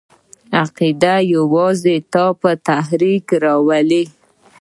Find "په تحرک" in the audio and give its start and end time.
2.41-3.25